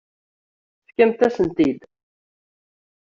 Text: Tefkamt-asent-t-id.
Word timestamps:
Tefkamt-asent-t-id. 0.85 1.79